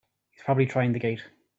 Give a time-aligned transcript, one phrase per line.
[0.31, 1.21] He's probably trying the gate!